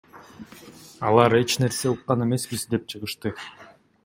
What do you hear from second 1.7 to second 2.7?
уккан эмеспиз